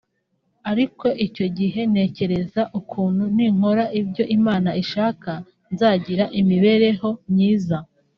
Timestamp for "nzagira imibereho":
5.73-7.09